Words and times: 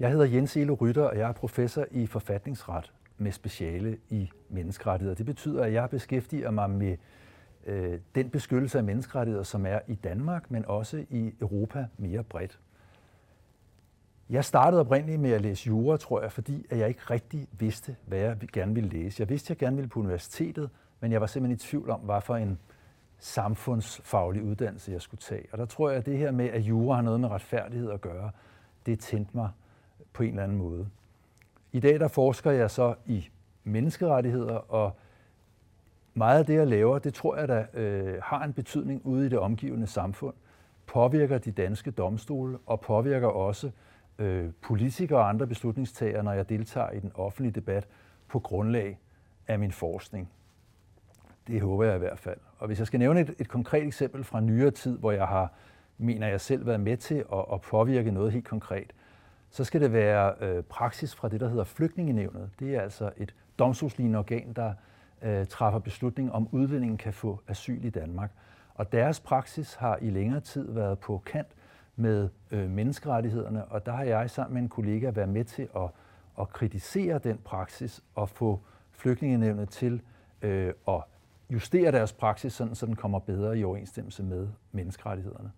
Jeg 0.00 0.10
hedder 0.10 0.24
Jens 0.24 0.56
Elo 0.56 0.74
Rytter, 0.74 1.02
og 1.02 1.18
jeg 1.18 1.28
er 1.28 1.32
professor 1.32 1.86
i 1.90 2.06
forfatningsret 2.06 2.92
med 3.16 3.32
speciale 3.32 3.98
i 4.08 4.30
menneskerettigheder. 4.48 5.14
Det 5.14 5.26
betyder, 5.26 5.64
at 5.64 5.72
jeg 5.72 5.90
beskæftiger 5.90 6.50
mig 6.50 6.70
med 6.70 6.96
øh, 7.66 7.98
den 8.14 8.30
beskyttelse 8.30 8.78
af 8.78 8.84
menneskerettigheder, 8.84 9.44
som 9.44 9.66
er 9.66 9.78
i 9.86 9.94
Danmark, 9.94 10.50
men 10.50 10.64
også 10.64 11.04
i 11.10 11.34
Europa 11.40 11.86
mere 11.96 12.24
bredt. 12.24 12.58
Jeg 14.30 14.44
startede 14.44 14.80
oprindeligt 14.80 15.20
med 15.20 15.30
at 15.30 15.40
læse 15.40 15.66
jura, 15.66 15.96
tror 15.96 16.22
jeg, 16.22 16.32
fordi 16.32 16.66
at 16.70 16.78
jeg 16.78 16.88
ikke 16.88 17.00
rigtig 17.10 17.48
vidste, 17.52 17.96
hvad 18.06 18.18
jeg 18.18 18.36
gerne 18.52 18.74
ville 18.74 18.90
læse. 18.90 19.20
Jeg 19.20 19.28
vidste, 19.28 19.46
at 19.46 19.50
jeg 19.50 19.58
gerne 19.58 19.76
ville 19.76 19.88
på 19.88 20.00
universitetet, 20.00 20.70
men 21.00 21.12
jeg 21.12 21.20
var 21.20 21.26
simpelthen 21.26 21.56
i 21.56 21.58
tvivl 21.58 21.90
om, 21.90 22.00
hvad 22.00 22.20
for 22.20 22.36
en 22.36 22.58
samfundsfaglig 23.18 24.42
uddannelse, 24.42 24.92
jeg 24.92 25.02
skulle 25.02 25.20
tage. 25.20 25.46
Og 25.52 25.58
der 25.58 25.66
tror 25.66 25.88
jeg, 25.88 25.98
at 25.98 26.06
det 26.06 26.18
her 26.18 26.30
med, 26.30 26.46
at 26.46 26.60
jura 26.60 26.94
har 26.94 27.02
noget 27.02 27.20
med 27.20 27.28
retfærdighed 27.28 27.90
at 27.90 28.00
gøre, 28.00 28.30
det 28.86 29.00
tændte 29.00 29.30
mig 29.34 29.50
på 30.12 30.22
en 30.22 30.28
eller 30.28 30.42
anden 30.42 30.58
måde. 30.58 30.88
I 31.72 31.80
dag 31.80 32.00
der 32.00 32.08
forsker 32.08 32.50
jeg 32.50 32.70
så 32.70 32.94
i 33.06 33.28
menneskerettigheder, 33.64 34.54
og 34.54 34.96
meget 36.14 36.38
af 36.38 36.46
det, 36.46 36.54
jeg 36.54 36.66
laver, 36.66 36.98
det 36.98 37.14
tror 37.14 37.36
jeg, 37.36 37.48
der 37.48 37.64
øh, 37.74 38.14
har 38.22 38.44
en 38.44 38.52
betydning 38.52 39.00
ude 39.04 39.26
i 39.26 39.28
det 39.28 39.38
omgivende 39.38 39.86
samfund, 39.86 40.34
påvirker 40.86 41.38
de 41.38 41.52
danske 41.52 41.90
domstole 41.90 42.58
og 42.66 42.80
påvirker 42.80 43.28
også 43.28 43.70
øh, 44.18 44.50
politikere 44.62 45.18
og 45.18 45.28
andre 45.28 45.46
beslutningstagere, 45.46 46.22
når 46.22 46.32
jeg 46.32 46.48
deltager 46.48 46.90
i 46.90 47.00
den 47.00 47.12
offentlige 47.14 47.52
debat 47.52 47.86
på 48.28 48.38
grundlag 48.38 48.98
af 49.48 49.58
min 49.58 49.72
forskning. 49.72 50.30
Det 51.46 51.60
håber 51.60 51.84
jeg 51.84 51.96
i 51.96 51.98
hvert 51.98 52.18
fald. 52.18 52.38
Og 52.58 52.66
hvis 52.66 52.78
jeg 52.78 52.86
skal 52.86 52.98
nævne 52.98 53.20
et, 53.20 53.34
et 53.38 53.48
konkret 53.48 53.82
eksempel 53.82 54.24
fra 54.24 54.40
nyere 54.40 54.70
tid, 54.70 54.98
hvor 54.98 55.12
jeg 55.12 55.26
har, 55.26 55.52
mener 55.98 56.28
jeg 56.28 56.40
selv, 56.40 56.66
været 56.66 56.80
med 56.80 56.96
til 56.96 57.24
at, 57.32 57.44
at 57.52 57.60
påvirke 57.60 58.10
noget 58.10 58.32
helt 58.32 58.48
konkret, 58.48 58.92
så 59.50 59.64
skal 59.64 59.80
det 59.80 59.92
være 59.92 60.34
øh, 60.40 60.62
praksis 60.62 61.14
fra 61.14 61.28
det, 61.28 61.40
der 61.40 61.48
hedder 61.48 61.64
flygtningenevnet. 61.64 62.50
Det 62.60 62.76
er 62.76 62.80
altså 62.80 63.10
et 63.16 63.34
domstolslignende 63.58 64.18
organ, 64.18 64.52
der 64.52 64.72
øh, 65.22 65.46
træffer 65.46 65.78
beslutning 65.78 66.32
om 66.32 66.48
udlændingen 66.52 66.98
kan 66.98 67.12
få 67.12 67.40
asyl 67.48 67.84
i 67.84 67.90
Danmark. 67.90 68.30
Og 68.74 68.92
deres 68.92 69.20
praksis 69.20 69.74
har 69.74 69.96
i 69.96 70.10
længere 70.10 70.40
tid 70.40 70.72
været 70.72 70.98
på 70.98 71.22
kant 71.26 71.48
med 71.96 72.28
øh, 72.50 72.70
menneskerettighederne, 72.70 73.64
og 73.64 73.86
der 73.86 73.92
har 73.92 74.04
jeg 74.04 74.30
sammen 74.30 74.54
med 74.54 74.62
en 74.62 74.68
kollega 74.68 75.10
været 75.10 75.28
med 75.28 75.44
til 75.44 75.68
at, 75.76 75.90
at 76.40 76.48
kritisere 76.48 77.18
den 77.18 77.38
praksis 77.44 78.04
og 78.14 78.28
få 78.28 78.60
flygtningenevnet 78.90 79.68
til 79.68 80.02
øh, 80.42 80.72
at 80.88 81.02
justere 81.50 81.92
deres 81.92 82.12
praksis, 82.12 82.52
sådan, 82.52 82.74
så 82.74 82.86
den 82.86 82.96
kommer 82.96 83.18
bedre 83.18 83.58
i 83.58 83.64
overensstemmelse 83.64 84.22
med 84.22 84.48
menneskerettighederne. 84.72 85.52